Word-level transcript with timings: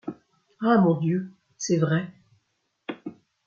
Ah! 0.61 0.79
mon 0.79 0.95
Dieu! 0.99 1.31
c’est 1.59 1.77
vrai!... 1.77 2.11